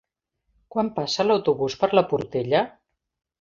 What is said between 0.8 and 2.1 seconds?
passa l'autobús per la